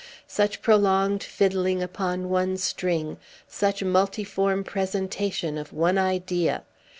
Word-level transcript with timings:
Such 0.25 0.63
prolonged 0.63 1.21
fiddling 1.21 1.83
upon 1.83 2.27
one 2.29 2.57
string 2.57 3.17
such 3.47 3.83
multiform 3.83 4.63
presentation 4.63 5.59
of 5.59 5.71
one 5.71 5.99
idea! 5.99 6.63